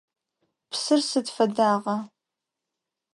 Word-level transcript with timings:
Псыр 0.69 1.01
сыд 1.09 1.27
фэдагъа? 1.35 1.97